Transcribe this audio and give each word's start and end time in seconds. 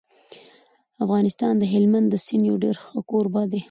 افغانستان 1.03 1.53
د 1.57 1.63
هلمند 1.73 2.07
د 2.09 2.15
سیند 2.25 2.43
یو 2.49 2.55
ډېر 2.63 2.75
ښه 2.83 2.99
کوربه 3.09 3.41
دی. 3.51 3.59